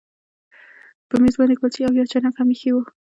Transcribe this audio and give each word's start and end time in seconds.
په 1.09 1.15
میز 1.21 1.35
باندې 1.39 1.55
کلچې 1.61 1.81
او 1.87 1.93
یو 1.99 2.09
چاینک 2.11 2.35
هم 2.37 2.47
ایښي 2.53 2.69
وو 2.71 2.81